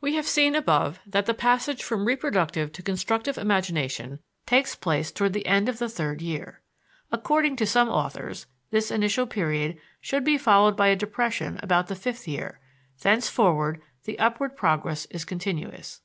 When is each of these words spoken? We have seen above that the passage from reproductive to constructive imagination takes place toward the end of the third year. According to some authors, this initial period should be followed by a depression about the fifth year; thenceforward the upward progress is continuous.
We 0.00 0.14
have 0.14 0.26
seen 0.26 0.54
above 0.54 0.98
that 1.06 1.26
the 1.26 1.34
passage 1.34 1.82
from 1.82 2.06
reproductive 2.06 2.72
to 2.72 2.82
constructive 2.82 3.36
imagination 3.36 4.20
takes 4.46 4.74
place 4.74 5.12
toward 5.12 5.34
the 5.34 5.44
end 5.44 5.68
of 5.68 5.78
the 5.78 5.90
third 5.90 6.22
year. 6.22 6.62
According 7.12 7.56
to 7.56 7.66
some 7.66 7.90
authors, 7.90 8.46
this 8.70 8.90
initial 8.90 9.26
period 9.26 9.76
should 10.00 10.24
be 10.24 10.38
followed 10.38 10.74
by 10.74 10.88
a 10.88 10.96
depression 10.96 11.60
about 11.62 11.88
the 11.88 11.96
fifth 11.96 12.26
year; 12.26 12.60
thenceforward 13.02 13.82
the 14.04 14.18
upward 14.18 14.56
progress 14.56 15.04
is 15.10 15.26
continuous. 15.26 16.00